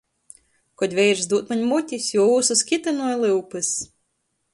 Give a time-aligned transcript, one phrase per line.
[0.81, 3.71] Kod veirs dūd maņ mutis, juo ūsys kitynoj lyupys.